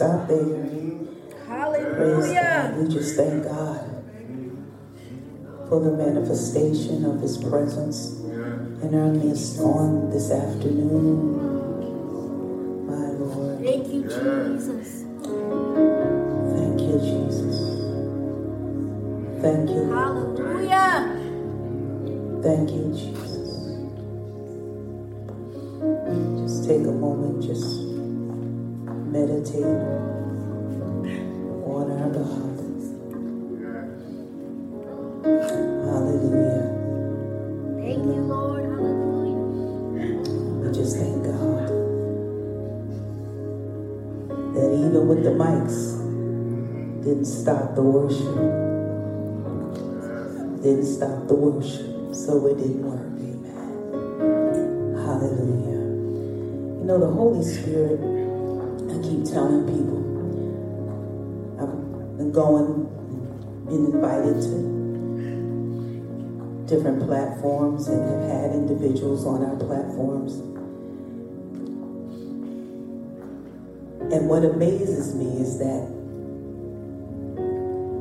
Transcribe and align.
stop 0.00 0.28
there. 0.28 0.64
Hallelujah. 1.46 2.74
We 2.78 2.88
just 2.88 3.16
thank 3.16 3.44
God 3.44 3.84
for 5.68 5.78
the 5.78 5.90
manifestation 5.90 7.04
of 7.04 7.20
His 7.20 7.36
presence 7.36 8.18
in 8.22 8.94
our 8.94 9.12
midst 9.12 9.60
on 9.60 10.08
this 10.08 10.30
afternoon. 10.30 11.36
My 12.86 13.08
Lord. 13.12 13.62
Thank 13.62 13.88
you, 13.88 14.04
Jesus. 14.04 15.04
Thank 16.56 16.80
you, 16.80 16.96
Jesus. 17.04 17.58
Thank 19.42 19.68
you. 19.68 19.84
Hallelujah. 19.92 21.12
Thank 22.42 22.70
you, 22.70 22.88
Jesus. 22.96 23.50
Just 26.40 26.64
take 26.64 26.86
a 26.86 26.92
moment, 26.92 27.42
just 27.42 27.89
meditate 29.12 29.64
on 31.64 31.92
our 31.92 32.10
God. 32.10 32.58
Hallelujah. 35.70 36.92
Thank 37.80 38.04
you, 38.04 38.22
Lord. 38.22 38.64
Hallelujah. 38.64 39.38
We 40.60 40.72
just 40.72 40.96
thank 40.96 41.24
God 41.24 41.68
that 44.54 44.70
even 44.72 45.08
with 45.08 45.24
the 45.24 45.30
mics, 45.30 45.98
didn't 47.04 47.26
stop 47.26 47.74
the 47.74 47.82
worship. 47.82 48.36
Didn't 50.62 50.86
stop 50.86 51.28
the 51.28 51.34
worship. 51.34 52.14
So 52.14 52.46
it 52.46 52.58
didn't 52.58 52.84
work. 52.84 53.00
Amen. 53.00 53.90
Hallelujah. 54.96 55.80
You 56.80 56.84
know, 56.86 56.98
the 57.00 57.10
Holy 57.10 57.42
Spirit, 57.44 58.00
going, 62.40 62.88
been 63.66 63.84
invited 63.92 64.40
to 64.40 64.56
different 66.66 67.04
platforms 67.06 67.86
and 67.88 68.00
have 68.08 68.22
had 68.30 68.52
individuals 68.52 69.26
on 69.26 69.44
our 69.44 69.56
platforms. 69.56 70.40
And 74.12 74.26
what 74.28 74.44
amazes 74.44 75.14
me 75.14 75.42
is 75.42 75.58
that 75.58 75.86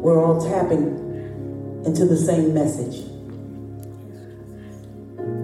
we're 0.01 0.23
all 0.23 0.39
tapping 0.41 1.83
into 1.85 2.05
the 2.05 2.15
same 2.15 2.53
message. 2.53 3.03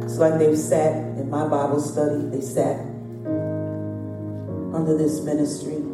It's 0.05 0.17
like 0.17 0.39
they've 0.39 0.57
sat 0.57 0.95
in 1.17 1.29
my 1.29 1.45
Bible 1.49 1.81
study, 1.81 2.29
they 2.29 2.39
sat 2.39 2.79
under 4.73 4.97
this 4.97 5.19
ministry, 5.21 5.84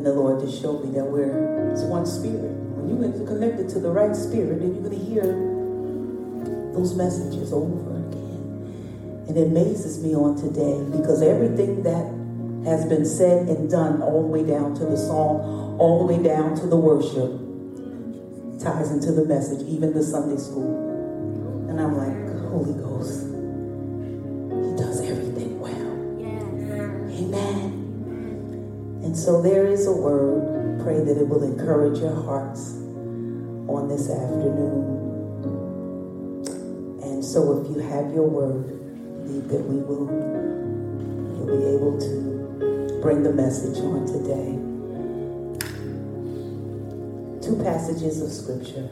and 0.00 0.06
the 0.06 0.14
Lord 0.14 0.40
just 0.40 0.62
showed 0.62 0.82
me 0.82 0.96
that 0.96 1.04
we're 1.04 1.68
it's 1.76 1.82
one 1.82 2.06
spirit. 2.06 2.56
When 2.72 2.88
you 2.88 2.96
get 3.04 3.26
connected 3.26 3.68
to 3.76 3.80
the 3.80 3.90
right 3.90 4.16
spirit, 4.16 4.60
then 4.60 4.72
you're 4.72 4.88
going 4.88 4.96
to 4.96 5.04
hear 5.04 5.28
those 6.72 6.96
messages 6.96 7.52
over 7.52 8.00
again. 8.00 9.28
And 9.28 9.36
it 9.36 9.48
amazes 9.52 10.02
me 10.02 10.16
on 10.16 10.40
today 10.40 10.80
because 10.96 11.20
everything 11.20 11.82
that 11.82 12.08
has 12.64 12.88
been 12.88 13.04
said 13.04 13.48
and 13.52 13.68
done, 13.68 14.00
all 14.00 14.22
the 14.22 14.32
way 14.32 14.42
down 14.42 14.74
to 14.76 14.86
the 14.86 14.96
song, 14.96 15.76
all 15.78 16.06
the 16.06 16.16
way 16.16 16.22
down 16.22 16.56
to 16.56 16.66
the 16.66 16.80
worship, 16.80 17.36
ties 18.56 18.90
into 18.90 19.12
the 19.12 19.28
message, 19.28 19.68
even 19.68 19.92
the 19.92 20.02
Sunday 20.02 20.40
school. 20.40 21.68
And 21.68 21.78
I'm 21.78 21.92
like, 21.92 22.48
Holy 22.48 22.72
Ghost, 22.72 23.29
so 29.20 29.42
there 29.42 29.66
is 29.66 29.86
a 29.86 29.92
word. 29.92 30.80
Pray 30.82 31.04
that 31.04 31.20
it 31.20 31.28
will 31.28 31.42
encourage 31.42 31.98
your 31.98 32.14
hearts 32.14 32.72
on 33.68 33.86
this 33.86 34.08
afternoon. 34.08 34.96
And 37.02 37.22
so 37.22 37.60
if 37.60 37.68
you 37.70 37.80
have 37.80 38.14
your 38.14 38.26
word, 38.26 38.64
believe 39.24 39.48
that 39.48 39.60
we 39.60 39.76
will 39.82 40.08
you'll 41.36 41.46
be 41.46 41.64
able 41.76 42.00
to 42.00 43.00
bring 43.02 43.22
the 43.22 43.32
message 43.32 43.78
on 43.78 44.06
today. 44.06 44.56
Two 47.46 47.62
passages 47.62 48.22
of 48.22 48.32
scripture. 48.32 48.88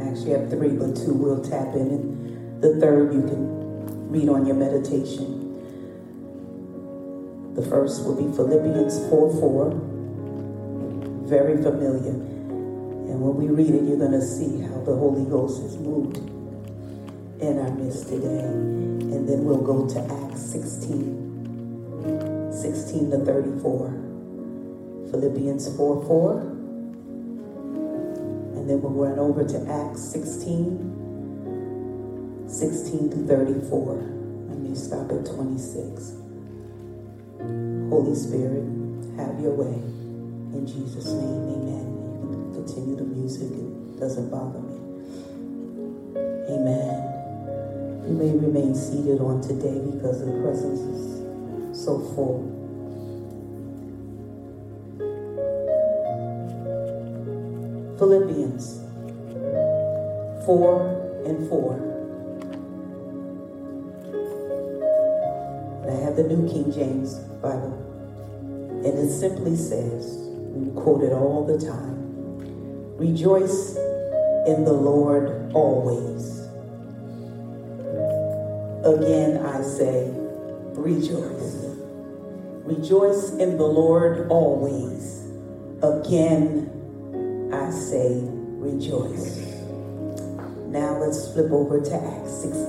Actually, 0.00 0.36
I 0.36 0.38
have 0.38 0.50
three, 0.50 0.76
but 0.76 0.94
two 0.94 1.12
we'll 1.12 1.42
tap 1.42 1.74
in, 1.74 1.90
and 1.90 2.62
the 2.62 2.78
third 2.80 3.12
you 3.12 3.22
can 3.22 4.10
read 4.10 4.28
on 4.28 4.46
your 4.46 4.56
meditation. 4.56 5.35
The 7.56 7.62
first 7.62 8.04
will 8.04 8.14
be 8.14 8.30
Philippians 8.36 9.08
4 9.08 9.40
4. 9.40 9.72
Very 11.24 11.56
familiar. 11.56 12.12
And 12.12 13.18
when 13.18 13.34
we 13.34 13.48
read 13.48 13.74
it, 13.74 13.82
you're 13.84 13.96
going 13.96 14.12
to 14.12 14.20
see 14.20 14.60
how 14.60 14.82
the 14.84 14.94
Holy 14.94 15.24
Ghost 15.24 15.62
is 15.62 15.78
moved 15.78 16.18
in 17.40 17.58
our 17.58 17.70
midst 17.70 18.08
today. 18.08 18.44
And 18.44 19.26
then 19.26 19.46
we'll 19.46 19.62
go 19.62 19.88
to 19.88 19.98
Acts 20.28 20.42
16, 20.52 22.52
16 22.52 23.10
to 23.10 23.24
34. 23.24 23.88
Philippians 25.10 25.74
4 25.78 26.04
4. 26.04 26.40
And 28.52 28.68
then 28.68 28.82
we'll 28.82 28.92
run 28.92 29.18
over 29.18 29.44
to 29.48 29.66
Acts 29.72 30.02
16, 30.12 32.44
16 32.48 33.10
to 33.10 33.16
34. 33.26 33.94
Let 34.50 34.58
me 34.58 34.74
stop 34.76 35.10
at 35.10 35.24
26. 35.24 36.25
Holy 37.40 38.14
Spirit, 38.14 38.64
have 39.16 39.40
your 39.40 39.52
way. 39.52 39.74
In 40.56 40.66
Jesus' 40.66 41.06
name, 41.06 41.48
amen. 41.52 41.86
You 42.22 42.28
can 42.28 42.64
continue 42.64 42.96
the 42.96 43.04
music, 43.04 43.50
it 43.52 44.00
doesn't 44.00 44.30
bother 44.30 44.60
me. 44.60 44.76
Amen. 46.48 47.06
You 48.06 48.14
may 48.14 48.30
remain 48.30 48.74
seated 48.74 49.20
on 49.20 49.40
today 49.40 49.80
because 49.92 50.24
the 50.24 50.32
presence 50.42 50.80
is 50.80 51.84
so 51.84 51.98
full. 52.14 52.52
Philippians 57.98 58.80
4 60.46 61.24
and 61.26 61.48
4. 61.48 61.95
The 66.16 66.22
New 66.22 66.48
King 66.48 66.72
James 66.72 67.18
Bible. 67.42 67.82
And 68.84 68.98
it 68.98 69.10
simply 69.10 69.54
says, 69.54 70.16
we 70.54 70.72
quote 70.80 71.02
it 71.02 71.12
all 71.12 71.44
the 71.44 71.58
time 71.58 71.94
Rejoice 72.96 73.76
in 74.46 74.64
the 74.64 74.72
Lord 74.72 75.52
always. 75.52 76.40
Again, 78.86 79.44
I 79.44 79.60
say, 79.60 80.08
rejoice. 80.72 81.76
Rejoice 82.64 83.32
in 83.32 83.58
the 83.58 83.66
Lord 83.66 84.28
always. 84.30 85.26
Again, 85.82 87.50
I 87.52 87.70
say, 87.70 88.22
rejoice. 88.22 89.36
Now 90.68 90.96
let's 90.98 91.30
flip 91.32 91.50
over 91.52 91.80
to 91.82 91.94
Acts 91.94 92.42
16. 92.42 92.65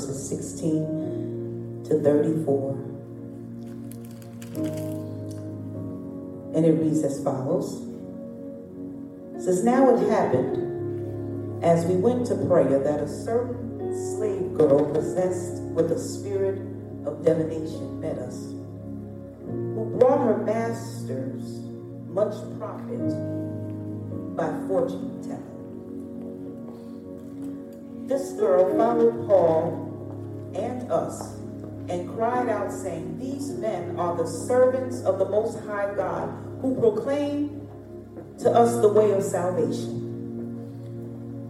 Verses 0.00 0.28
16 0.28 1.84
to 1.84 2.00
34. 2.00 2.72
And 6.54 6.64
it 6.64 6.72
reads 6.72 7.02
as 7.04 7.22
follows. 7.22 7.86
Says, 9.42 9.62
Now 9.64 9.94
it 9.94 10.08
happened 10.08 11.62
as 11.62 11.84
we 11.84 11.96
went 11.96 12.26
to 12.28 12.34
prayer 12.46 12.78
that 12.78 13.00
a 13.00 13.08
certain 13.08 13.92
slave 14.16 14.54
girl 14.54 14.90
possessed 14.92 15.62
with 15.74 15.92
a 15.92 15.98
spirit 15.98 16.58
of 17.06 17.22
divination 17.24 18.00
met 18.00 18.18
us, 18.18 18.36
who 19.44 19.96
brought 19.98 20.20
her 20.20 20.38
masters 20.38 21.60
much 22.08 22.34
profit 22.58 23.08
by 24.36 24.48
fortune 24.66 25.22
telling. 25.22 25.50
This 28.08 28.32
girl 28.32 28.76
followed 28.76 29.26
Paul 29.28 29.89
and 30.54 30.90
us 30.90 31.36
and 31.88 32.08
cried 32.14 32.48
out, 32.48 32.72
saying, 32.72 33.18
These 33.18 33.50
men 33.50 33.98
are 33.98 34.16
the 34.16 34.26
servants 34.26 35.02
of 35.02 35.18
the 35.18 35.28
Most 35.28 35.58
High 35.64 35.92
God 35.94 36.28
who 36.60 36.78
proclaim 36.78 37.66
to 38.38 38.50
us 38.50 38.80
the 38.80 38.88
way 38.88 39.10
of 39.10 39.22
salvation. 39.22 40.06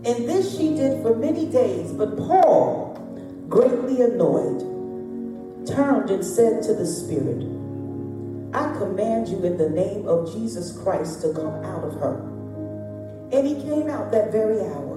And 0.04 0.28
this 0.28 0.56
she 0.56 0.74
did 0.74 1.02
for 1.02 1.14
many 1.14 1.46
days, 1.46 1.92
but 1.92 2.16
Paul, 2.16 2.94
greatly 3.48 4.00
annoyed, 4.00 4.60
turned 5.66 6.10
and 6.10 6.24
said 6.24 6.62
to 6.62 6.74
the 6.74 6.86
Spirit, 6.86 7.44
I 8.52 8.72
command 8.78 9.28
you 9.28 9.44
in 9.44 9.58
the 9.58 9.68
name 9.68 10.08
of 10.08 10.32
Jesus 10.32 10.76
Christ 10.82 11.20
to 11.20 11.34
come 11.34 11.62
out 11.64 11.84
of 11.84 11.94
her. 12.00 12.18
And 13.30 13.46
he 13.46 13.54
came 13.62 13.88
out 13.88 14.10
that 14.10 14.32
very 14.32 14.60
hour. 14.60 14.96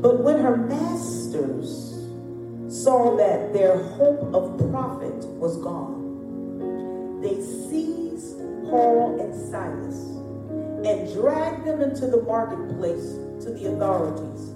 But 0.00 0.20
when 0.20 0.38
her 0.38 0.56
masters 0.56 1.99
saw 2.70 3.16
that 3.16 3.52
their 3.52 3.76
hope 3.76 4.32
of 4.32 4.56
profit 4.70 5.26
was 5.34 5.56
gone, 5.56 7.20
they 7.20 7.34
seized 7.42 8.38
Paul 8.70 9.20
and 9.20 9.34
Silas 9.34 10.06
and 10.86 11.12
dragged 11.12 11.66
them 11.66 11.82
into 11.82 12.06
the 12.06 12.22
marketplace 12.22 13.18
to 13.44 13.50
the 13.50 13.72
authorities. 13.72 14.50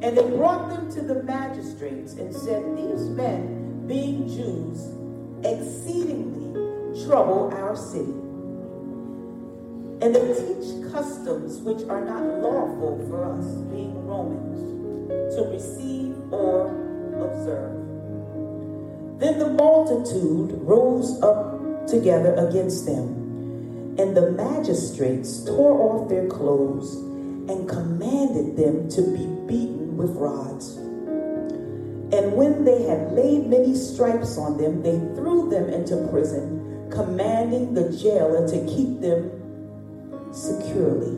And 0.00 0.16
they 0.16 0.28
brought 0.36 0.68
them 0.68 0.92
to 0.92 1.00
the 1.00 1.22
magistrates 1.22 2.12
and 2.12 2.32
said, 2.34 2.62
These 2.76 3.08
men, 3.08 3.86
being 3.88 4.28
Jews, 4.28 4.94
exceedingly 5.44 7.04
trouble 7.06 7.50
our 7.54 7.74
city. 7.74 8.12
And 10.00 10.14
they 10.14 10.34
teach 10.34 10.92
customs 10.92 11.58
which 11.62 11.88
are 11.88 12.04
not 12.04 12.22
lawful 12.22 13.04
for 13.08 13.24
us, 13.24 13.46
being 13.72 14.06
Romans, 14.06 15.34
to 15.34 15.42
receive 15.50 16.14
or 16.32 16.87
observe. 17.22 17.88
Then 19.18 19.38
the 19.38 19.50
multitude 19.50 20.52
rose 20.62 21.20
up 21.22 21.86
together 21.88 22.34
against 22.34 22.86
them, 22.86 23.96
and 23.98 24.16
the 24.16 24.30
magistrates 24.30 25.44
tore 25.44 25.72
off 25.72 26.08
their 26.08 26.28
clothes 26.28 26.94
and 27.50 27.68
commanded 27.68 28.56
them 28.56 28.88
to 28.90 29.02
be 29.02 29.26
beaten 29.48 29.96
with 29.96 30.10
rods. 30.10 30.76
And 32.10 32.34
when 32.34 32.64
they 32.64 32.84
had 32.84 33.12
laid 33.12 33.48
many 33.48 33.74
stripes 33.74 34.38
on 34.38 34.56
them, 34.56 34.82
they 34.82 34.98
threw 35.16 35.50
them 35.50 35.68
into 35.68 36.06
prison, 36.12 36.88
commanding 36.90 37.74
the 37.74 37.90
jailer 37.90 38.46
to 38.48 38.66
keep 38.66 39.00
them 39.00 39.32
securely. 40.32 41.16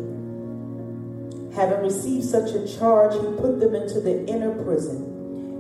Having 1.55 1.83
received 1.83 2.25
such 2.25 2.51
a 2.53 2.67
charge, 2.79 3.13
he 3.13 3.37
put 3.37 3.61
them 3.61 3.75
into 3.75 4.01
the 4.01 4.25
inner 4.27 4.53
prison 4.65 5.10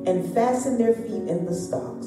and 0.06 0.32
fastened 0.34 0.80
their 0.80 0.94
feet 0.94 1.28
in 1.28 1.44
the 1.44 1.54
stocks. 1.54 2.06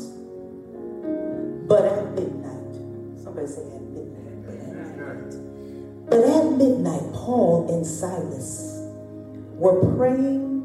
But 1.68 1.86
at 1.86 2.12
midnight, 2.14 2.76
somebody 3.24 3.48
say 3.48 3.62
at 3.62 3.82
midnight, 3.82 4.46
but 4.46 4.56
at 4.56 4.76
midnight, 4.76 6.10
but 6.10 6.20
at 6.24 6.52
midnight, 6.58 7.14
Paul 7.14 7.74
and 7.74 7.86
Silas 7.86 8.80
were 9.56 9.96
praying 9.96 10.64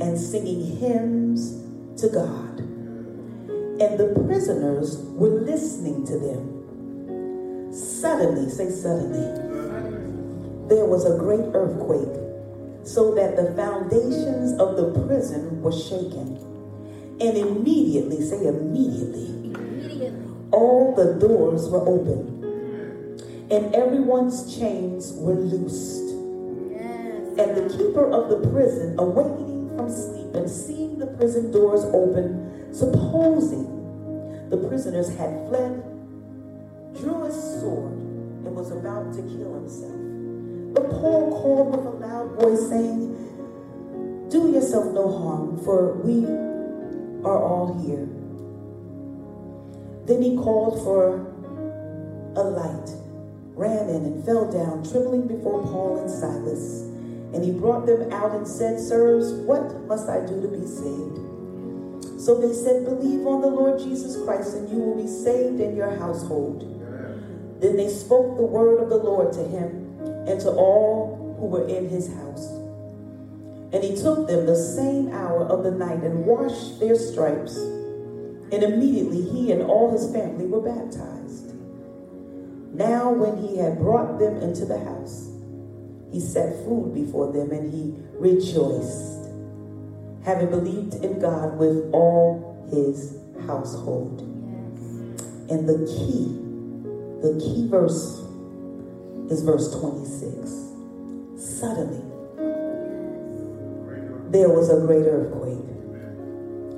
and 0.00 0.18
singing 0.18 0.76
hymns 0.78 1.64
to 2.00 2.08
God. 2.08 2.60
And 3.78 3.98
the 3.98 4.22
prisoners 4.26 4.98
were 4.98 5.28
listening 5.28 6.06
to 6.06 6.18
them. 6.18 7.72
Suddenly, 7.72 8.50
say 8.50 8.70
suddenly, 8.70 9.26
there 10.68 10.86
was 10.86 11.04
a 11.04 11.18
great 11.18 11.44
earthquake, 11.54 12.20
so 12.84 13.14
that 13.14 13.36
the 13.36 13.52
foundations 13.54 14.58
of 14.58 14.76
the 14.76 15.06
prison 15.06 15.60
were 15.60 15.72
shaken. 15.72 16.55
And 17.18 17.36
immediately, 17.36 18.20
say 18.22 18.46
immediately, 18.46 19.26
Immediately. 19.44 20.12
all 20.52 20.94
the 20.94 21.14
doors 21.14 21.68
were 21.68 21.80
open, 21.88 23.18
and 23.50 23.74
everyone's 23.74 24.54
chains 24.58 25.12
were 25.14 25.34
loosed. 25.34 26.04
Yes. 26.70 27.38
And 27.38 27.56
the 27.56 27.74
keeper 27.76 28.10
of 28.10 28.28
the 28.28 28.48
prison, 28.50 28.96
awakening 28.98 29.74
from 29.76 29.88
sleep 29.90 30.34
and 30.34 30.50
seeing 30.50 30.98
the 30.98 31.06
prison 31.06 31.50
doors 31.52 31.84
open, 31.94 32.74
supposing 32.74 33.64
the 34.50 34.58
prisoners 34.68 35.08
had 35.16 35.48
fled, 35.48 35.82
drew 37.00 37.24
his 37.24 37.34
sword 37.60 37.92
and 38.44 38.54
was 38.54 38.70
about 38.72 39.12
to 39.14 39.22
kill 39.22 39.54
himself. 39.54 39.92
But 40.74 40.90
Paul 40.90 41.30
called 41.40 41.76
with 41.76 41.86
a 41.86 41.90
loud 42.06 42.40
voice, 42.40 42.68
saying, 42.68 44.28
Do 44.28 44.50
yourself 44.52 44.92
no 44.92 45.08
harm, 45.18 45.58
for 45.64 45.94
we 45.94 46.26
are 47.26 47.42
all 47.42 47.74
here. 47.82 48.06
Then 50.06 50.22
he 50.22 50.36
called 50.36 50.82
for 50.84 51.26
a 52.38 52.44
light, 52.44 52.88
ran 53.54 53.88
in, 53.88 54.04
and 54.04 54.24
fell 54.24 54.50
down, 54.50 54.88
trembling 54.88 55.26
before 55.26 55.62
Paul 55.64 55.98
and 55.98 56.10
Silas. 56.10 56.82
And 57.34 57.44
he 57.44 57.50
brought 57.50 57.86
them 57.86 58.12
out 58.12 58.30
and 58.32 58.46
said, 58.46 58.78
Sirs, 58.78 59.32
what 59.32 59.84
must 59.86 60.08
I 60.08 60.24
do 60.24 60.40
to 60.40 60.48
be 60.48 60.64
saved? 60.66 62.22
So 62.22 62.40
they 62.40 62.54
said, 62.54 62.84
Believe 62.84 63.26
on 63.26 63.40
the 63.40 63.48
Lord 63.48 63.80
Jesus 63.80 64.22
Christ, 64.24 64.54
and 64.54 64.70
you 64.70 64.78
will 64.78 64.96
be 64.96 65.08
saved 65.08 65.60
in 65.60 65.74
your 65.74 65.90
household. 65.96 66.72
Then 67.60 67.76
they 67.76 67.88
spoke 67.88 68.36
the 68.36 68.44
word 68.44 68.80
of 68.82 68.88
the 68.88 68.96
Lord 68.96 69.32
to 69.32 69.42
him 69.42 69.98
and 70.28 70.40
to 70.40 70.50
all 70.50 71.36
who 71.40 71.46
were 71.46 71.66
in 71.68 71.88
his 71.88 72.12
house. 72.12 72.65
And 73.72 73.82
he 73.82 73.96
took 73.96 74.28
them 74.28 74.46
the 74.46 74.56
same 74.56 75.12
hour 75.12 75.44
of 75.44 75.64
the 75.64 75.72
night 75.72 76.02
and 76.02 76.24
washed 76.24 76.78
their 76.78 76.94
stripes. 76.94 77.56
And 77.56 78.62
immediately 78.62 79.22
he 79.22 79.50
and 79.52 79.62
all 79.62 79.90
his 79.90 80.12
family 80.12 80.46
were 80.46 80.60
baptized. 80.60 81.52
Now, 82.72 83.10
when 83.10 83.38
he 83.38 83.56
had 83.56 83.78
brought 83.78 84.18
them 84.18 84.36
into 84.36 84.66
the 84.66 84.78
house, 84.78 85.28
he 86.12 86.20
set 86.20 86.64
food 86.64 86.94
before 86.94 87.32
them 87.32 87.50
and 87.50 87.72
he 87.72 87.94
rejoiced, 88.18 89.30
having 90.24 90.50
believed 90.50 90.94
in 91.04 91.18
God 91.18 91.58
with 91.58 91.90
all 91.92 92.66
his 92.70 93.18
household. 93.46 94.20
And 95.50 95.68
the 95.68 95.86
key, 95.86 96.38
the 97.22 97.38
key 97.40 97.68
verse 97.68 98.22
is 99.30 99.42
verse 99.42 99.72
26. 99.78 100.50
Suddenly, 101.36 102.15
there 104.36 104.50
was 104.50 104.68
a 104.68 104.76
great 104.86 105.06
earthquake, 105.06 105.64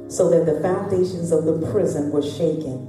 so 0.08 0.30
that 0.30 0.46
the 0.46 0.60
foundations 0.60 1.32
of 1.32 1.44
the 1.44 1.58
prison 1.72 2.12
were 2.12 2.22
shaken, 2.22 2.86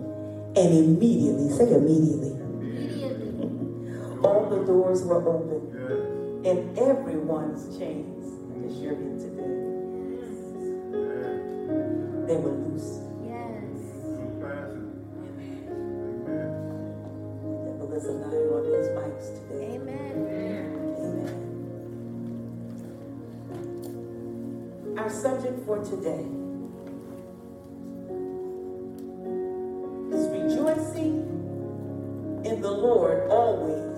and 0.55 0.69
immediately, 0.77 1.49
say 1.49 1.73
immediately, 1.73 2.37
Immediately. 2.37 4.19
all 4.23 4.45
the 4.47 4.63
doors 4.65 5.01
were 5.03 5.27
open, 5.27 6.45
and 6.45 6.77
everyone's 6.77 7.77
chains, 7.79 8.27
as 8.63 8.77
you're 8.79 8.95
here 8.95 9.17
today, 9.17 9.57
they 12.27 12.37
were 12.37 12.53
loose. 12.53 13.01
Yes. 13.25 13.81
Devil 17.79 17.93
is 17.93 18.05
on 18.05 18.21
these 18.29 19.29
today. 19.49 19.75
Amen. 19.81 20.28
Our 24.99 25.09
subject 25.09 25.65
for 25.65 25.77
today 25.77 26.25
is 30.11 30.27
rejoicing 30.27 31.23
in 32.43 32.59
the 32.59 32.69
Lord 32.69 33.29
always. 33.31 33.97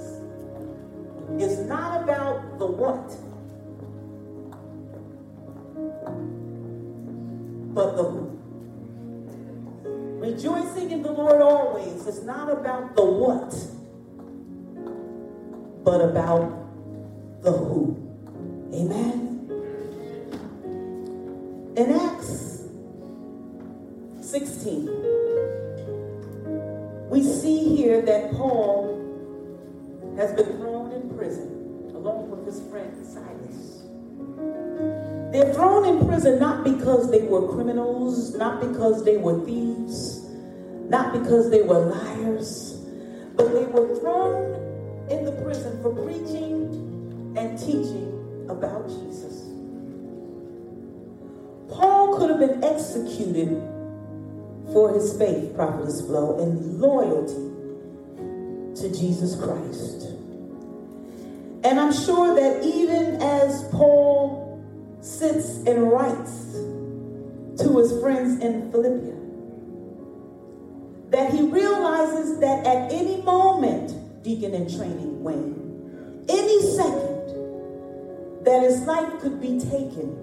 Is 1.41 1.57
not 1.67 2.03
about 2.03 2.59
the 2.59 2.67
what, 2.67 3.07
but 7.73 7.95
the 7.95 8.03
who. 8.03 8.39
Rejoicing 10.19 10.91
in 10.91 11.01
the 11.01 11.11
Lord 11.11 11.41
always 11.41 12.05
is 12.05 12.23
not 12.23 12.51
about 12.51 12.95
the 12.95 13.03
what, 13.03 13.55
but 15.83 16.01
about 16.01 16.61
Paul 28.41 30.15
has 30.17 30.34
been 30.34 30.58
thrown 30.58 30.91
in 30.93 31.15
prison 31.15 31.91
along 31.93 32.32
with 32.32 32.43
his 32.47 32.60
friend 32.71 32.91
Silas. 33.06 33.84
They're 35.32 35.54
thrown 35.54 35.86
in 35.86 36.08
prison 36.08 36.39
not 36.39 36.63
because 36.63 37.12
they 37.12 37.21
were 37.21 37.54
criminals, 37.54 38.34
not 38.36 38.60
because 38.60 39.06
they 39.06 39.17
were 39.17 39.45
thieves, 39.45 40.25
not 40.89 41.13
because 41.13 41.51
they 41.51 41.62
were 41.62 41.86
liars, 41.86 42.80
but 43.36 43.54
they 43.54 43.65
were 43.65 43.95
thrown 43.99 44.56
in 45.12 45.23
the 45.23 45.34
prison 45.43 45.80
for 45.84 45.93
preaching 45.93 47.36
and 47.38 47.60
teaching 47.60 48.47
about 48.49 48.88
Jesus. 48.88 49.51
Paul 51.69 52.17
could 52.17 52.32
have 52.32 52.39
been 52.39 52.63
executed 52.63 53.49
for 54.73 54.91
his 54.95 55.15
faith, 55.15 55.54
Prophetess 55.56 56.01
Flo, 56.01 56.39
and 56.41 56.82
loyalty 56.82 57.50
to 58.81 58.89
Jesus 58.89 59.35
Christ. 59.35 60.07
And 61.63 61.79
I'm 61.79 61.93
sure 61.93 62.33
that 62.33 62.65
even 62.65 63.21
as 63.21 63.67
Paul 63.69 64.59
sits 65.01 65.57
and 65.67 65.91
writes 65.91 66.53
to 67.61 67.77
his 67.77 68.01
friends 68.01 68.41
in 68.43 68.71
Philippia, 68.71 69.13
that 71.11 71.31
he 71.31 71.43
realizes 71.43 72.39
that 72.39 72.65
at 72.65 72.91
any 72.91 73.21
moment, 73.21 74.23
deacon 74.23 74.55
in 74.55 74.67
training, 74.67 75.23
Wayne, 75.23 76.25
any 76.27 76.61
second, 76.75 77.21
that 78.43 78.63
his 78.63 78.81
life 78.81 79.21
could 79.21 79.39
be 79.39 79.59
taken. 79.59 80.17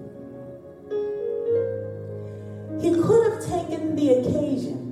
He 2.81 2.91
could 2.91 3.31
have 3.31 3.45
taken 3.45 3.95
the 3.95 4.15
occasion 4.15 4.87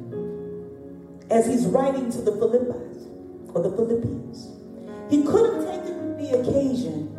as 1.30 1.46
he's 1.46 1.66
writing 1.66 2.10
to 2.12 2.22
the 2.22 2.32
Philippians 2.32 2.87
or 3.58 3.64
the 3.64 3.76
Philippians. 3.76 4.50
He 5.10 5.24
could 5.24 5.54
have 5.54 5.66
taken 5.66 6.18
the 6.18 6.40
occasion 6.40 7.14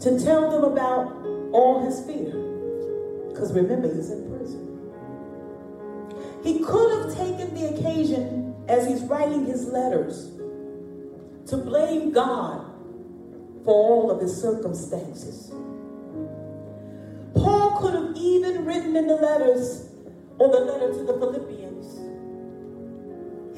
to 0.00 0.18
tell 0.24 0.50
them 0.50 0.64
about 0.64 1.12
all 1.52 1.84
his 1.84 2.00
fear. 2.06 2.32
Because 3.28 3.52
remember, 3.52 3.94
he's 3.94 4.10
in 4.10 4.28
prison. 4.30 4.64
He 6.42 6.64
could 6.64 6.98
have 6.98 7.14
taken 7.16 7.54
the 7.54 7.74
occasion 7.74 8.54
as 8.68 8.86
he's 8.86 9.02
writing 9.02 9.44
his 9.44 9.66
letters 9.66 10.30
to 11.48 11.56
blame 11.56 12.12
God 12.12 12.64
for 13.64 13.74
all 13.74 14.10
of 14.10 14.20
his 14.20 14.40
circumstances. 14.40 15.50
Paul 17.34 17.78
could 17.80 17.94
have 17.94 18.16
even 18.16 18.64
written 18.64 18.96
in 18.96 19.06
the 19.06 19.16
letters 19.16 19.90
or 20.38 20.48
the 20.48 20.60
letter 20.60 20.92
to 20.92 21.04
the 21.04 21.14
Philippians. 21.14 21.98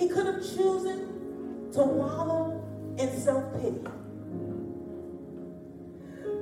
He 0.00 0.08
could 0.08 0.26
have 0.26 0.42
chosen 0.56 1.09
to 1.72 1.82
wallow 1.82 2.62
in 2.98 3.08
self 3.20 3.52
pity. 3.60 3.78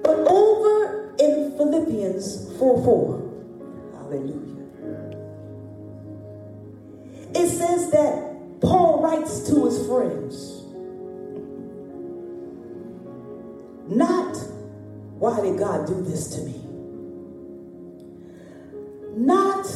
But 0.03 0.19
over 0.27 1.15
in 1.19 1.53
Philippians 1.57 2.57
4 2.59 2.85
4, 2.85 3.31
hallelujah, 3.95 4.67
it 7.35 7.49
says 7.49 7.91
that 7.91 8.61
Paul 8.61 9.03
writes 9.03 9.49
to 9.49 9.67
his 9.67 9.87
friends, 9.87 10.65
not 13.89 14.37
why 15.19 15.41
did 15.41 15.59
God 15.59 15.87
do 15.87 16.01
this 16.03 16.29
to 16.37 16.43
me? 16.43 16.61
Not 19.17 19.67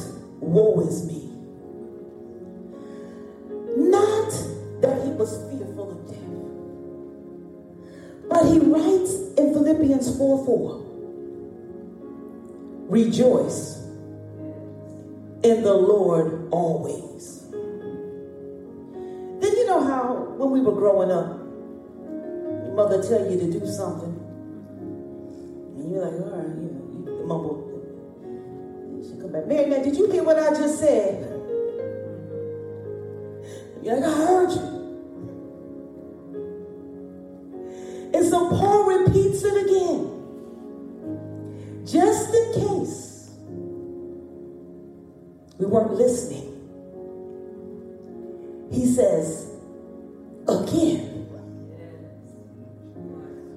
woe 0.41 0.81
is 0.87 1.05
me. 1.05 1.32
Was 5.23 5.39
fearful 5.49 5.91
of 5.93 5.99
death. 6.11 6.19
But 8.29 8.43
he 8.51 8.59
writes 8.59 9.13
in 9.39 9.55
Philippians 9.55 10.17
4 10.19 10.45
4 10.45 10.83
Rejoice 12.89 13.79
in 15.45 15.63
the 15.63 15.75
Lord 15.75 16.49
always. 16.51 17.43
Then 19.41 19.53
you 19.57 19.67
know 19.67 19.85
how 19.85 20.35
when 20.39 20.51
we 20.51 20.61
were 20.61 20.73
growing 20.73 21.13
up, 21.13 21.39
your 22.65 22.75
mother 22.75 23.01
tell 23.01 23.31
you 23.31 23.39
to 23.39 23.61
do 23.61 23.67
something, 23.67 24.19
and 25.79 25.91
you're 25.91 26.05
like, 26.05 26.15
all 26.15 26.31
right, 26.37 26.49
you 26.49 26.69
know, 26.75 26.83
you 27.07 27.27
mumble. 27.27 27.69
She 29.05 29.21
come 29.21 29.31
back, 29.33 29.47
Mary, 29.47 29.71
now 29.71 29.83
did 29.83 29.97
you 29.97 30.11
hear 30.11 30.25
what 30.25 30.39
I 30.39 30.51
just 30.51 30.81
said? 30.81 31.29
You're 33.83 34.01
like, 34.01 34.05
I 34.05 34.15
heard 34.27 34.51
you. 34.51 34.82
Just 41.93 42.35
in 42.35 42.53
case 42.55 43.29
we 45.59 45.67
weren't 45.67 45.93
listening. 45.93 46.49
He 48.73 48.87
says, 48.87 49.51
again, 50.49 51.29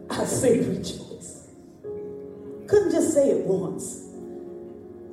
I 0.09 0.25
say 0.25 0.59
rejoice. 0.59 1.47
Couldn't 2.67 2.91
just 2.91 3.13
say 3.13 3.29
it 3.29 3.45
once. 3.45 4.01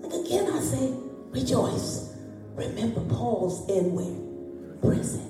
Like 0.01 0.27
again, 0.27 0.53
I 0.53 0.61
say 0.61 0.93
rejoice. 1.31 2.17
Remember, 2.57 3.03
Paul's 3.03 3.71
in 3.71 3.93
where? 3.95 4.81
Prison. 4.81 5.29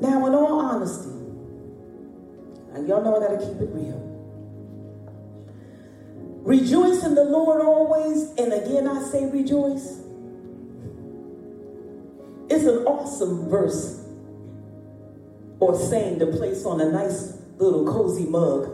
Now, 0.00 0.26
in 0.26 0.34
all 0.34 0.60
honesty, 0.60 1.10
and 2.72 2.88
y'all 2.88 3.04
know 3.04 3.16
I 3.16 3.28
gotta 3.28 3.46
keep 3.46 3.60
it 3.60 3.68
real. 3.74 4.07
In 7.08 7.14
the 7.14 7.24
Lord 7.24 7.60
always, 7.62 8.30
and 8.38 8.52
again 8.52 8.86
I 8.86 9.02
say 9.02 9.24
rejoice. 9.30 10.00
It's 12.50 12.64
an 12.64 12.84
awesome 12.86 13.48
verse 13.48 14.04
or 15.60 15.76
saying 15.76 16.18
to 16.20 16.26
place 16.26 16.64
on 16.64 16.80
a 16.80 16.90
nice 16.90 17.38
little 17.58 17.86
cozy 17.86 18.24
mug 18.24 18.68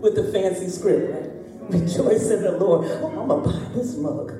with 0.00 0.14
the 0.14 0.24
fancy 0.32 0.68
script, 0.68 1.12
right? 1.12 1.30
Rejoice 1.80 2.30
in 2.30 2.42
the 2.42 2.52
Lord. 2.52 2.86
Oh, 2.90 3.06
I'm 3.08 3.28
gonna 3.28 3.42
buy 3.42 3.68
this 3.74 3.96
mug. 3.96 4.32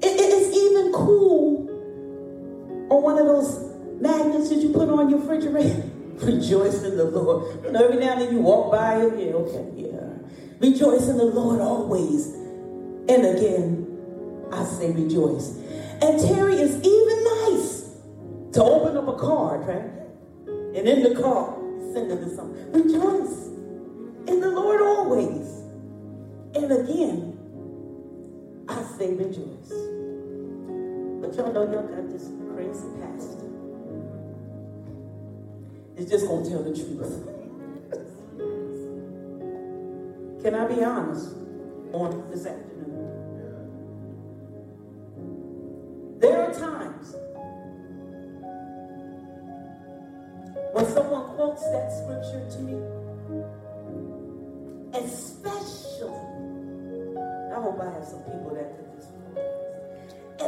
It- 0.00 0.20
it 0.20 0.32
is 0.32 0.56
even 0.56 0.92
cool 0.92 1.68
on 2.90 3.02
one 3.02 3.18
of 3.18 3.26
those 3.26 3.58
magnets 4.00 4.48
that 4.50 4.58
you 4.58 4.70
put 4.70 4.88
on 4.88 5.10
your 5.10 5.18
refrigerator. 5.20 5.82
Rejoice 6.22 6.82
in 6.84 6.96
the 6.96 7.04
Lord. 7.04 7.64
You 7.64 7.72
know, 7.72 7.84
every 7.84 7.98
now 7.98 8.12
and 8.12 8.22
then 8.22 8.32
you 8.32 8.40
walk 8.40 8.72
by 8.72 9.02
it, 9.02 9.12
yeah, 9.18 9.32
okay, 9.34 9.66
yeah. 9.76 10.07
Rejoice 10.60 11.08
in 11.08 11.18
the 11.18 11.24
Lord 11.24 11.60
always. 11.60 12.26
And 13.08 13.26
again, 13.26 14.02
I 14.52 14.64
say 14.64 14.92
rejoice. 14.92 15.56
And 16.02 16.20
Terry 16.20 16.54
is 16.56 16.76
even 16.82 17.24
nice 17.24 17.90
to 18.54 18.62
open 18.62 18.96
up 18.96 19.08
a 19.08 19.18
card, 19.18 19.66
right? 19.66 19.90
And 20.76 20.88
in 20.88 21.02
the 21.02 21.20
card, 21.20 21.56
send 21.92 22.10
to 22.10 22.36
something. 22.36 22.72
Rejoice 22.72 23.46
in 24.28 24.40
the 24.40 24.50
Lord 24.50 24.80
always. 24.82 25.48
And 26.54 26.72
again, 26.72 27.50
I 28.68 28.82
say 28.98 29.14
rejoice. 29.14 29.72
But 31.20 31.34
y'all 31.36 31.52
know 31.52 31.64
y'all 31.72 31.88
got 31.88 32.10
this 32.10 32.30
crazy 32.54 32.88
pastor. 33.00 33.48
It's 35.96 36.10
just 36.10 36.26
gonna 36.26 36.48
tell 36.48 36.62
the 36.62 36.74
truth. 36.74 37.37
Can 40.48 40.56
I 40.58 40.66
be 40.66 40.82
honest 40.82 41.36
on 41.92 42.30
this 42.30 42.46
afternoon? 42.46 43.04
There 46.20 46.40
are 46.42 46.54
times 46.54 47.14
when 50.72 50.86
someone 50.86 51.36
quotes 51.36 51.62
that 51.70 51.92
scripture 51.92 52.48
to 52.48 52.58
me, 52.60 52.80
especially, 54.94 56.16
I 57.52 57.60
hope 57.60 57.78
I 57.82 57.92
have 57.92 58.06
some 58.06 58.22
people 58.22 58.54
that 58.54 58.74
could 58.74 58.88
quote, 59.02 59.36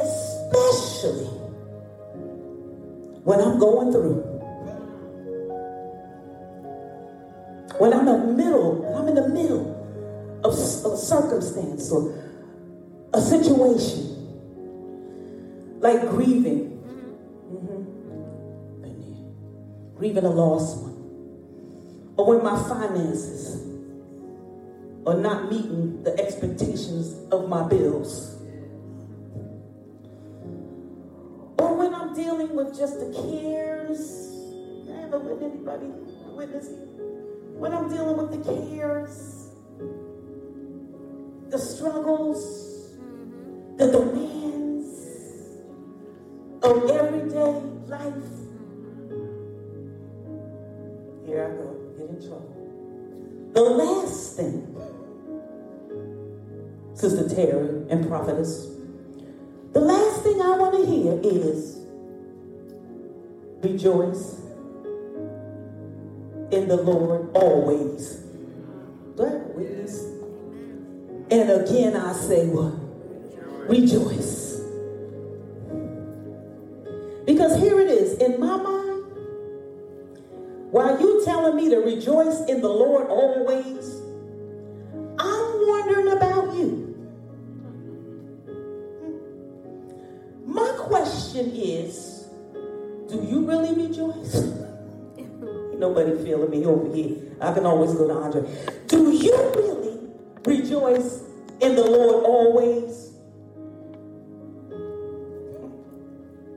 especially 0.02 1.26
when 3.22 3.38
I'm 3.38 3.58
going 3.58 3.92
through. 3.92 4.29
Circumstance 11.40 11.90
or 11.90 12.14
a 13.12 13.20
situation, 13.20 14.06
like 15.80 16.08
grieving, 16.10 16.82
Mhm. 17.52 17.86
Grieving 19.96 20.24
a 20.24 20.30
lost 20.30 20.82
one, 20.82 20.94
or 22.16 22.26
when 22.26 22.42
my 22.42 22.56
finances 22.56 23.66
are 25.06 25.16
not 25.16 25.50
meeting 25.50 26.02
the 26.04 26.18
expectations 26.18 27.16
of 27.30 27.48
my 27.48 27.62
bills, 27.68 28.36
or 31.58 31.74
when 31.76 31.94
I'm 31.94 32.14
dealing 32.14 32.54
with 32.54 32.74
just 32.76 32.98
the 33.00 33.12
cares. 33.12 34.28
I 34.88 35.02
ever 35.02 35.18
with 35.18 35.42
anybody 35.42 35.86
witnessing? 36.34 36.78
When 37.58 37.74
I'm 37.74 37.88
dealing 37.90 38.16
with 38.16 38.30
the 38.32 38.52
cares, 38.52 39.39
the 41.50 41.58
struggles, 41.58 42.94
the 43.76 43.90
demands 43.90 44.86
of 46.62 46.90
everyday 46.90 47.52
life. 47.88 48.14
Here 51.26 51.44
I 51.44 51.50
go, 51.56 51.76
get 51.98 52.10
in 52.10 52.20
trouble. 52.20 53.50
The 53.52 53.62
last 53.62 54.36
thing, 54.36 54.76
Sister 56.94 57.28
Terry 57.28 57.84
and 57.90 58.06
Prophetess, 58.06 58.68
the 59.72 59.80
last 59.80 60.22
thing 60.22 60.40
I 60.40 60.56
want 60.56 60.76
to 60.78 60.86
hear 60.86 61.18
is 61.22 61.80
rejoice 63.62 64.36
in 66.52 66.68
the 66.68 66.76
Lord 66.76 67.30
always. 67.34 68.22
Have 69.18 69.42
witness? 69.54 70.19
And 71.30 71.48
again, 71.50 71.94
I 71.94 72.12
say 72.12 72.46
what? 72.46 72.74
Rejoice. 73.68 74.60
Because 77.24 77.60
here 77.60 77.80
it 77.80 77.88
is 77.88 78.14
in 78.14 78.40
my 78.40 78.56
mind, 78.56 79.04
while 80.72 81.00
you 81.00 81.24
telling 81.24 81.54
me 81.54 81.68
to 81.70 81.76
rejoice 81.76 82.40
in 82.48 82.60
the 82.60 82.68
Lord 82.68 83.06
always, 83.06 84.00
I'm 85.18 85.68
wondering 85.68 86.12
about 86.16 86.54
you. 86.56 86.86
My 90.46 90.72
question 90.78 91.52
is, 91.54 92.26
do 93.08 93.22
you 93.22 93.46
really 93.46 93.86
rejoice? 93.86 94.34
Nobody 95.78 96.16
feeling 96.24 96.50
me 96.50 96.64
over 96.66 96.94
here. 96.94 97.16
I 97.40 97.52
can 97.52 97.66
always 97.66 97.92
go 97.94 98.08
to 98.08 98.14
Andre. 98.14 98.42
Do 98.88 99.12
you 99.12 99.36
really? 99.54 99.79
Rejoice 100.44 101.22
in 101.60 101.76
the 101.76 101.84
Lord 101.84 102.24
always? 102.24 103.10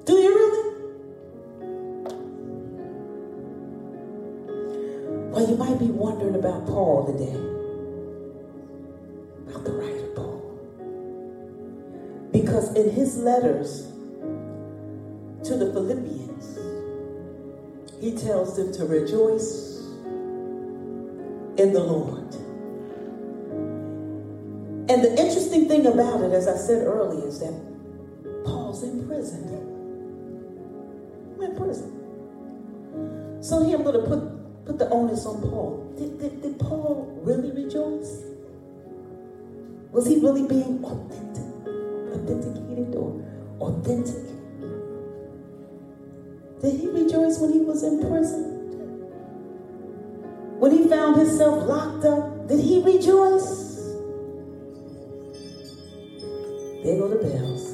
Do 0.05 0.13
you 0.13 0.33
really? 0.35 0.69
Well, 5.31 5.49
you 5.49 5.55
might 5.55 5.79
be 5.79 5.87
wondering 5.87 6.35
about 6.35 6.65
Paul 6.67 7.05
today. 7.11 7.35
About 9.49 9.65
the 9.65 9.71
writer 9.71 10.07
Paul. 10.15 10.41
Because 12.31 12.75
in 12.75 12.91
his 12.91 13.17
letters 13.17 13.87
to 15.43 15.57
the 15.57 15.71
Philippians, 15.73 16.59
he 17.99 18.15
tells 18.17 18.55
them 18.55 18.73
to 18.73 18.85
rejoice 18.85 19.79
in 21.57 21.73
the 21.73 21.79
Lord. 21.79 22.35
And 24.93 25.03
the 25.03 25.10
interesting 25.19 25.67
thing 25.67 25.88
about 25.88 26.21
it, 26.21 26.34
as 26.34 26.47
I 26.47 26.56
said 26.56 26.86
earlier, 26.86 27.27
is 27.27 27.39
that 27.39 27.51
Paul's 28.45 28.84
in 28.84 29.08
prison. 29.08 29.41
I'm 31.34 31.41
in 31.41 31.56
prison. 31.58 33.39
So 33.41 33.65
here 33.65 33.77
I'm 33.77 33.84
going 33.84 33.99
to 33.99 34.08
put, 34.08 34.65
put 34.67 34.77
the 34.77 34.88
onus 34.91 35.25
on 35.25 35.41
Paul. 35.41 35.91
Did, 35.97 36.19
did, 36.19 36.43
did 36.43 36.60
Paul 36.60 37.12
really 37.23 37.49
rejoice? 37.63 38.21
Was 39.91 40.06
he 40.06 40.19
really 40.19 40.47
being 40.47 40.86
authentic, 40.86 41.49
authenticated 42.13 42.93
or 42.93 43.19
authentic? 43.62 44.29
Did 46.62 46.79
he 46.79 46.88
rejoice 46.89 47.39
when 47.39 47.51
he 47.51 47.62
was 47.62 47.82
in 47.82 47.99
prison? 47.99 48.43
When 50.60 50.71
he 50.71 50.88
found 50.88 51.15
himself 51.15 51.67
locked 51.67 52.06
up, 52.06 52.47
did 52.47 52.60
he 52.60 52.84
rejoice? 52.84 53.62
There 56.83 56.97
go 56.97 57.07
the 57.07 57.15
bells. 57.15 57.72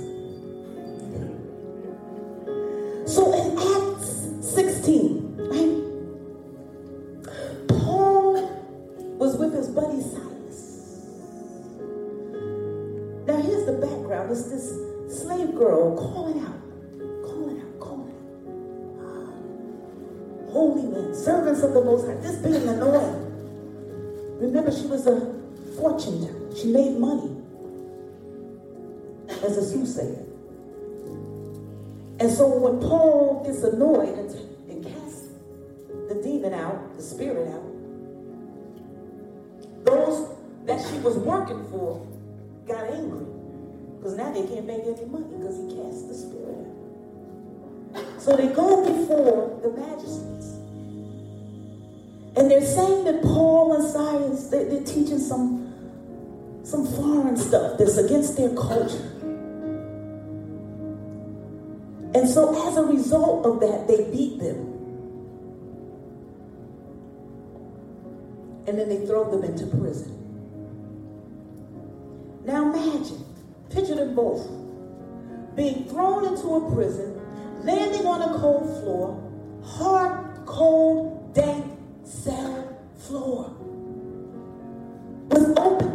And 32.19 32.29
so 32.31 32.47
when 32.47 32.79
Paul 32.81 33.43
gets 33.45 33.63
annoyed 33.63 34.17
and, 34.17 34.29
and 34.69 34.83
casts 34.83 35.27
the 36.09 36.15
demon 36.21 36.53
out, 36.53 36.97
the 36.97 37.03
spirit 37.03 37.47
out, 37.47 37.63
those 39.85 40.35
that 40.65 40.85
she 40.89 40.99
was 40.99 41.15
working 41.17 41.65
for 41.69 42.05
got 42.67 42.83
angry. 42.91 43.25
Because 43.97 44.15
now 44.15 44.31
they 44.31 44.45
can't 44.47 44.65
make 44.65 44.81
any 44.83 45.05
money 45.05 45.25
because 45.37 45.57
he 45.57 45.75
cast 45.75 46.07
the 46.07 46.13
spirit 46.13 46.67
out. 47.95 48.21
So 48.21 48.35
they 48.35 48.47
go 48.47 48.85
before 48.85 49.59
the 49.61 49.69
magistrates. 49.69 50.55
And 52.35 52.51
they're 52.51 52.61
saying 52.61 53.05
that 53.05 53.21
Paul 53.23 53.73
and 53.73 53.91
Silas, 53.91 54.47
they, 54.47 54.65
they're 54.65 54.83
teaching 54.83 55.19
some, 55.19 55.73
some 56.63 56.85
foreign 56.85 57.37
stuff 57.37 57.77
that's 57.77 57.97
against 57.97 58.37
their 58.37 58.53
culture. 58.55 59.18
And 62.13 62.27
so, 62.27 62.67
as 62.67 62.77
a 62.77 62.83
result 62.83 63.45
of 63.45 63.59
that, 63.59 63.87
they 63.87 64.09
beat 64.11 64.39
them. 64.39 64.65
And 68.67 68.79
then 68.79 68.89
they 68.89 69.05
throw 69.05 69.29
them 69.29 69.43
into 69.43 69.67
prison. 69.67 70.15
Now, 72.45 72.71
imagine, 72.71 73.23
picture 73.69 73.95
them 73.95 74.15
both 74.15 74.47
being 75.55 75.85
thrown 75.85 76.25
into 76.25 76.55
a 76.55 76.73
prison, 76.73 77.19
landing 77.63 78.05
on 78.05 78.21
a 78.21 78.39
cold 78.39 78.81
floor, 78.81 79.31
hard, 79.63 80.45
cold, 80.45 81.33
dank 81.33 81.65
cell 82.03 82.77
floor 82.97 83.49
with 85.29 85.59
open 85.59 85.88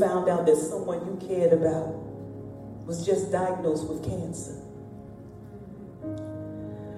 found 0.00 0.28
out 0.28 0.46
that 0.46 0.56
someone 0.56 0.98
you 1.06 1.28
cared 1.28 1.52
about 1.52 1.94
was 2.86 3.04
just 3.04 3.30
diagnosed 3.30 3.86
with 3.86 4.02
cancer. 4.02 4.56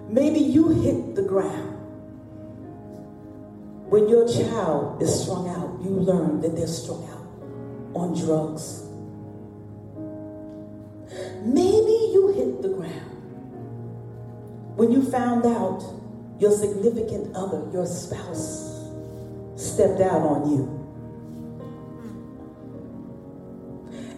Maybe 0.08 0.38
you 0.38 0.68
hit 0.68 1.14
the 1.16 1.22
ground 1.22 1.78
when 3.90 4.08
your 4.08 4.28
child 4.28 5.02
is 5.02 5.22
strung 5.22 5.48
out. 5.48 5.82
You 5.82 5.90
learn 5.90 6.40
that 6.42 6.54
they're 6.54 6.66
strung 6.66 7.04
out 7.10 7.26
on 7.94 8.14
drugs. 8.14 8.84
Maybe 11.44 12.12
you 12.14 12.32
hit 12.36 12.62
the 12.62 12.68
ground 12.68 13.12
when 14.76 14.92
you 14.92 15.02
found 15.10 15.44
out 15.44 15.82
your 16.38 16.52
significant 16.52 17.34
other, 17.36 17.68
your 17.72 17.86
spouse, 17.86 18.90
stepped 19.56 20.00
out 20.00 20.22
on 20.22 20.50
you. 20.50 20.81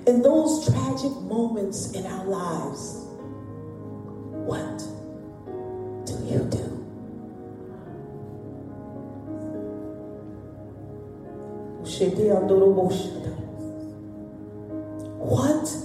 In 0.07 0.21
those 0.21 0.67
tragic 0.67 1.13
moments 1.23 1.93
in 1.93 2.05
our 2.05 2.25
lives, 2.27 3.07
what 4.45 4.79
do 6.05 6.13
you 6.27 6.45
do? 6.51 6.75
What 15.17 15.84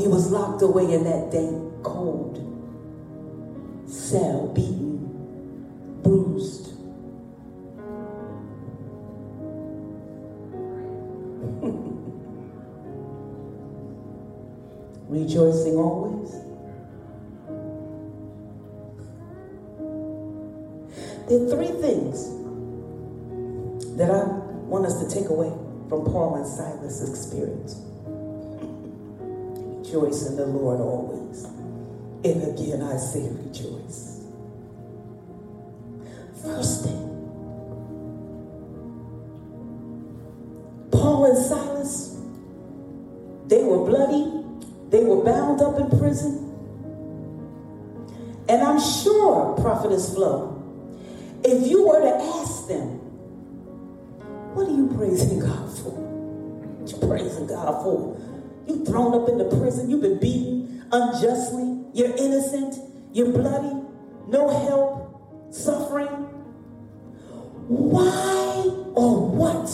he 0.00 0.08
was 0.08 0.30
locked 0.30 0.62
away 0.62 0.94
in 0.94 1.04
that 1.04 1.30
dank, 1.30 1.82
cold 1.82 2.38
cell, 3.86 4.48
beaten, 4.54 4.96
bruised. 6.02 6.68
Rejoicing 15.08 15.76
always. 15.76 16.30
There 21.28 21.42
are 21.44 21.50
three 21.50 21.72
things 21.78 22.30
that 23.98 24.10
I 24.10 24.24
want 24.66 24.86
us 24.86 24.98
to 25.02 25.10
take 25.14 25.28
away 25.28 25.50
from 25.90 26.04
Paul 26.06 26.36
and 26.36 26.46
Silas' 26.46 27.06
experience 27.06 27.89
rejoice 29.90 30.26
in 30.26 30.36
the 30.36 30.46
Lord 30.46 30.80
always. 30.80 31.44
And 32.24 32.42
again, 32.42 32.82
I 32.82 32.96
say 32.96 33.28
rejoice. 33.28 34.24
First 36.42 36.84
thing, 36.84 37.06
Paul 40.90 41.26
and 41.26 41.38
Silas, 41.38 42.16
they 43.46 43.62
were 43.62 43.84
bloody, 43.84 44.44
they 44.90 45.04
were 45.04 45.24
bound 45.24 45.60
up 45.60 45.78
in 45.78 45.98
prison. 45.98 46.46
And 48.48 48.62
I'm 48.62 48.80
sure, 48.80 49.56
Prophetess 49.60 50.14
Flo, 50.14 50.56
if 51.44 51.68
you 51.68 51.86
were 51.86 52.00
to 52.00 52.14
ask 52.40 52.68
them, 52.68 52.98
what 54.54 54.66
are 54.66 54.70
you 54.70 54.88
praising 54.96 55.40
God 55.40 55.78
for? 55.78 55.90
What 55.90 56.90
you 56.90 57.08
praising 57.08 57.46
God 57.46 57.82
for? 57.82 58.16
You 58.70 58.84
thrown 58.84 59.20
up 59.20 59.28
into 59.28 59.44
prison. 59.56 59.90
You've 59.90 60.02
been 60.02 60.20
beaten 60.20 60.86
unjustly. 60.92 61.86
You're 61.92 62.14
innocent. 62.16 62.76
You're 63.12 63.32
bloody. 63.32 63.82
No 64.28 64.48
help. 64.48 65.52
Suffering. 65.52 66.06
Why 67.66 68.62
or 68.94 69.26
what 69.26 69.68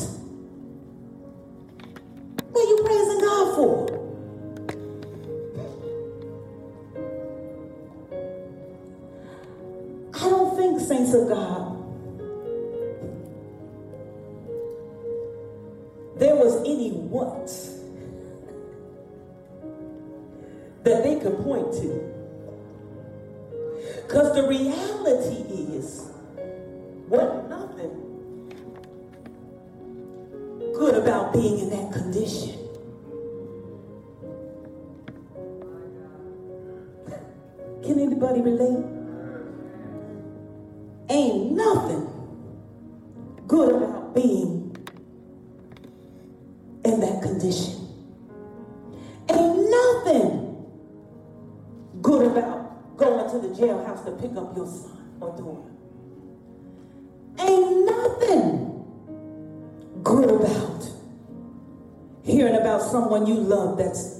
That's. 63.76 64.15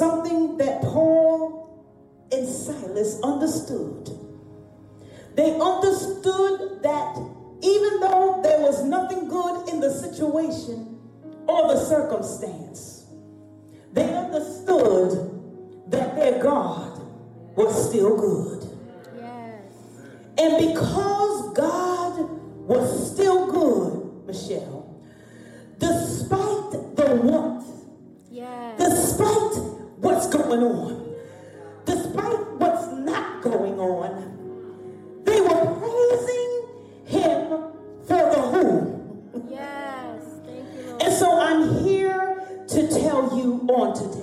something 0.00 0.56
that 0.56 0.80
Paul 0.80 1.84
and 2.32 2.48
Silas 2.48 3.20
understood. 3.22 4.08
They 5.34 5.52
understood 5.60 6.82
that 6.82 7.16
even 7.62 8.00
though 8.00 8.40
there 8.42 8.60
was 8.60 8.82
nothing 8.82 9.28
good 9.28 9.68
in 9.68 9.78
the 9.78 9.92
situation 9.92 10.98
or 11.46 11.68
the 11.68 11.84
circumstance, 11.84 13.08
they 13.92 14.14
understood 14.14 15.10
that 15.88 16.16
their 16.16 16.42
God 16.42 16.98
was 17.54 17.90
still 17.90 18.16
good. 18.16 18.66
Yes. 19.18 19.74
And 20.38 20.66
because 20.66 21.52
God 21.52 22.20
was 22.66 23.12
still 23.12 23.52
good, 23.52 24.26
Michelle, 24.26 24.98
despite 25.76 26.96
the 26.96 27.20
warmth, 27.22 27.66
yes. 28.30 28.78
despite 28.78 29.69
what's 30.20 30.36
going 30.36 30.62
on, 30.62 31.16
despite 31.86 32.52
what's 32.58 32.86
not 32.92 33.40
going 33.40 33.80
on, 33.80 35.24
they 35.24 35.40
were 35.40 35.78
praising 35.80 36.68
him 37.06 37.48
for 38.06 38.22
the 38.28 38.42
who. 38.52 39.42
Yes, 39.48 40.22
thank 40.44 40.74
you. 40.76 40.90
Lord. 40.90 41.02
And 41.02 41.14
so 41.14 41.40
I'm 41.40 41.82
here 41.82 42.38
to 42.68 42.88
tell 42.88 43.34
you 43.34 43.66
on 43.70 43.94
today 43.96 44.19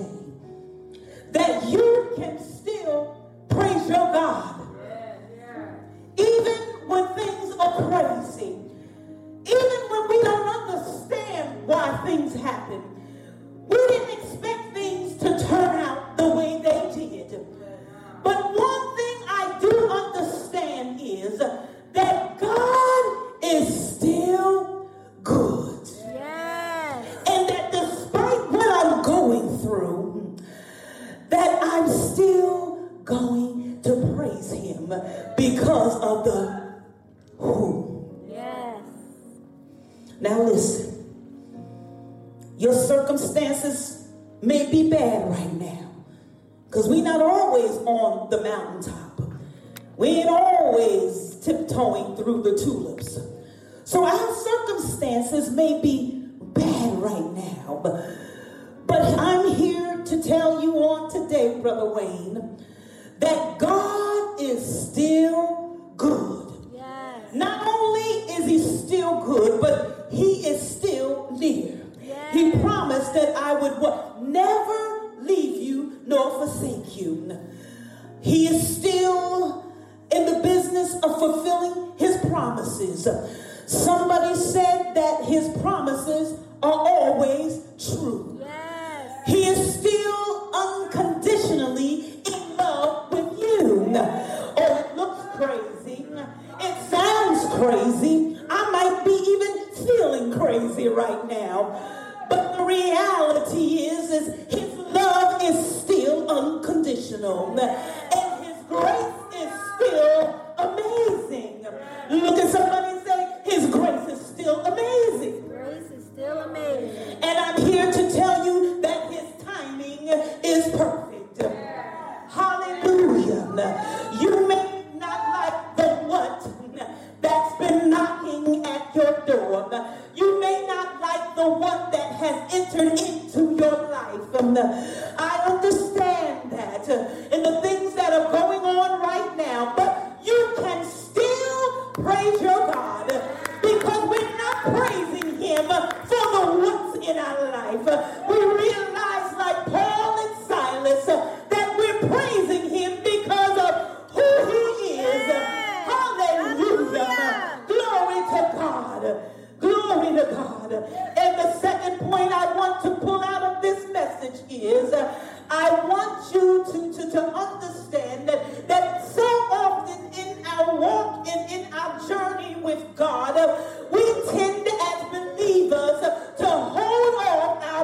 Então, 65.28 65.67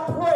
off 0.08 0.33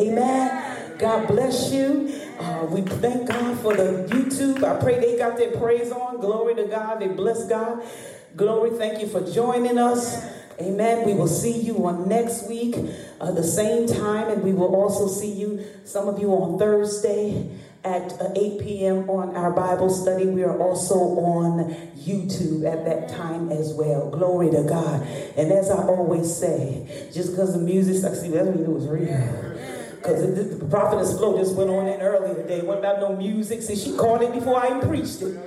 Amen. 0.00 0.96
God 0.98 1.28
bless 1.28 1.70
you. 1.70 2.18
Uh, 2.38 2.64
we 2.70 2.80
thank 2.80 3.28
God 3.28 3.58
for 3.60 3.76
the 3.76 4.08
YouTube. 4.08 4.64
I 4.64 4.80
pray 4.80 4.98
they 4.98 5.18
got 5.18 5.36
their 5.36 5.50
praise 5.58 5.92
on. 5.92 6.20
Glory 6.20 6.54
to 6.54 6.64
God. 6.64 7.00
They 7.00 7.08
bless 7.08 7.46
God. 7.46 7.84
Glory. 8.34 8.70
Thank 8.70 9.02
you 9.02 9.08
for 9.08 9.20
joining 9.30 9.76
us. 9.76 10.24
Amen. 10.58 11.04
We 11.04 11.12
will 11.12 11.28
see 11.28 11.60
you 11.60 11.86
on 11.86 12.08
next 12.08 12.48
week, 12.48 12.76
uh, 13.20 13.30
the 13.32 13.42
same 13.42 13.86
time, 13.86 14.28
and 14.28 14.42
we 14.42 14.52
will 14.52 14.74
also 14.74 15.06
see 15.06 15.32
you, 15.32 15.64
some 15.84 16.08
of 16.08 16.18
you 16.18 16.30
on 16.30 16.58
Thursday 16.58 17.50
at 17.84 18.12
uh, 18.20 18.30
8 18.34 18.60
p.m. 18.60 19.10
on 19.10 19.36
our 19.36 19.50
Bible 19.52 19.90
study. 19.90 20.26
We 20.26 20.44
are 20.44 20.58
also 20.58 20.94
on 20.94 21.74
YouTube 21.98 22.70
at 22.70 22.86
that 22.86 23.10
time 23.10 23.50
as 23.50 23.74
well. 23.74 24.10
Glory 24.10 24.50
to 24.50 24.62
God. 24.62 25.06
And 25.36 25.52
as 25.52 25.70
I 25.70 25.76
always 25.76 26.34
say, 26.34 27.10
just 27.12 27.32
because 27.32 27.52
the 27.52 27.58
music, 27.58 28.10
I 28.10 28.14
see, 28.14 28.28
that 28.30 28.44
means 28.46 28.60
it 28.60 28.68
was 28.68 28.86
real. 28.86 29.49
Because 30.00 30.58
the 30.58 30.64
prophetess 30.66 31.18
Flo 31.18 31.36
just 31.36 31.54
went 31.56 31.68
on 31.68 31.86
in 31.86 32.00
earlier 32.00 32.34
today. 32.34 32.62
What 32.62 32.78
about 32.78 33.00
no 33.00 33.14
music? 33.14 33.60
See, 33.60 33.76
she 33.76 33.94
called 33.96 34.22
it 34.22 34.32
before 34.32 34.58
I 34.58 34.68
even 34.68 34.88
preached 34.88 35.20
it. 35.20 35.38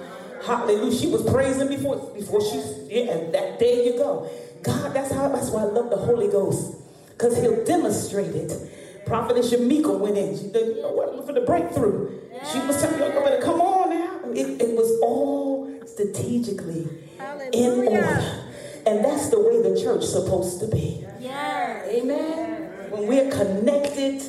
Hallelujah. 0.45 0.95
She 0.95 1.07
was 1.07 1.23
praising 1.23 1.69
before 1.69 2.11
before 2.13 2.39
she 2.41 2.57
yeah, 2.89 3.13
and 3.13 3.33
that 3.33 3.57
there 3.59 3.83
you 3.83 3.93
go. 3.93 4.29
God, 4.61 4.93
that's 4.93 5.11
how 5.11 5.29
that's 5.29 5.49
why 5.49 5.61
I 5.61 5.65
love 5.65 5.89
the 5.89 5.97
Holy 5.97 6.27
Ghost. 6.27 6.75
Because 7.09 7.35
he'll 7.41 7.65
demonstrate 7.65 8.35
it. 8.35 8.53
Prophetess 9.07 9.51
Yamika 9.51 9.97
went 9.97 10.17
in. 10.17 10.37
She 10.37 10.47
did, 10.49 10.75
you 10.75 10.81
know 10.81 10.91
what, 10.91 11.25
for 11.25 11.33
the 11.33 11.41
breakthrough. 11.41 12.19
She 12.51 12.59
was 12.59 12.81
telling 12.81 12.99
you, 12.99 13.41
come 13.41 13.59
on 13.59 13.89
now. 13.89 14.31
It, 14.31 14.61
it 14.61 14.75
was 14.75 14.99
all 15.01 15.69
strategically 15.85 16.87
in 17.51 17.87
order. 17.87 18.43
And 18.85 19.03
that's 19.03 19.29
the 19.29 19.39
way 19.39 19.61
the 19.61 19.79
church's 19.81 20.11
supposed 20.11 20.59
to 20.59 20.67
be. 20.67 21.05
Yes. 21.19 21.87
Amen. 21.89 22.63
When 22.89 23.07
we're 23.07 23.31
connected 23.31 24.23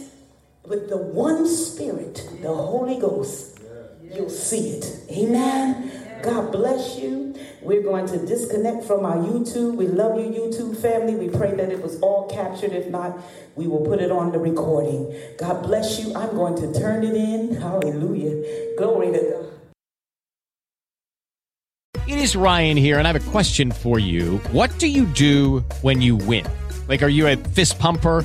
with 0.66 0.88
the 0.88 0.96
one 0.96 1.46
spirit, 1.46 2.26
the 2.40 2.54
Holy 2.54 2.98
Ghost, 2.98 3.58
you'll 4.02 4.30
see 4.30 4.70
it. 4.70 5.00
Amen. 5.10 5.90
God 6.22 6.52
bless 6.52 6.98
you. 6.98 7.34
We're 7.60 7.82
going 7.82 8.06
to 8.06 8.18
disconnect 8.24 8.84
from 8.84 9.04
our 9.04 9.16
YouTube. 9.16 9.76
We 9.76 9.86
love 9.86 10.18
you, 10.18 10.30
YouTube 10.30 10.80
family. 10.80 11.14
We 11.14 11.28
pray 11.28 11.54
that 11.54 11.70
it 11.70 11.82
was 11.82 12.00
all 12.00 12.28
captured. 12.28 12.72
If 12.72 12.88
not, 12.88 13.18
we 13.56 13.66
will 13.66 13.84
put 13.84 14.00
it 14.00 14.10
on 14.10 14.32
the 14.32 14.38
recording. 14.38 15.14
God 15.38 15.62
bless 15.62 16.00
you. 16.00 16.14
I'm 16.14 16.30
going 16.30 16.56
to 16.56 16.78
turn 16.78 17.04
it 17.04 17.14
in. 17.14 17.56
Hallelujah. 17.56 18.76
Glory 18.78 19.12
to 19.12 19.18
God. 19.18 19.50
It 22.06 22.18
is 22.18 22.36
Ryan 22.36 22.76
here, 22.76 22.98
and 22.98 23.08
I 23.08 23.12
have 23.12 23.28
a 23.28 23.30
question 23.30 23.72
for 23.72 23.98
you. 23.98 24.38
What 24.52 24.78
do 24.78 24.86
you 24.86 25.06
do 25.06 25.60
when 25.80 26.02
you 26.02 26.16
win? 26.16 26.46
Like, 26.86 27.02
are 27.02 27.08
you 27.08 27.26
a 27.26 27.36
fist 27.36 27.78
pumper? 27.78 28.24